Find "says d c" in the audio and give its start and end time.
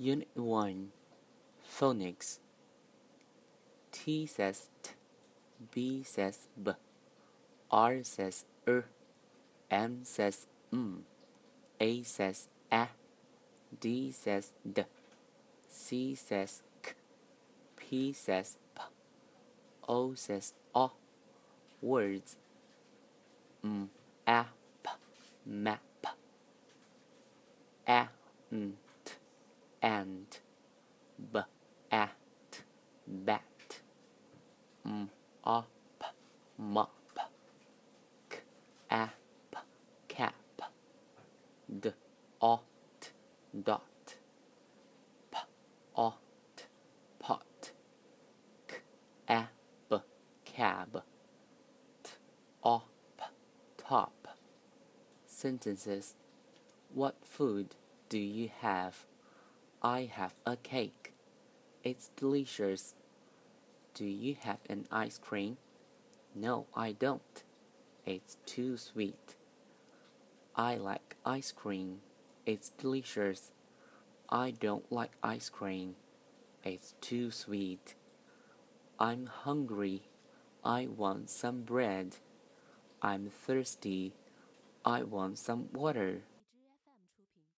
14.12-16.14